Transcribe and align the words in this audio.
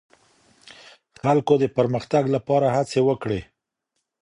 خلګو 1.21 1.55
د 1.61 1.65
پرمختګ 1.77 2.23
لپاره 2.35 2.67
هڅې 2.75 2.99
وکړې. 3.07 3.39